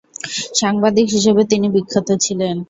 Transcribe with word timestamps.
সাংবাদিক 0.59 1.07
হিসাবে 1.15 1.41
তিনি 1.51 1.67
বিখ্যাত 1.75 2.09
ছিলেন। 2.25 2.55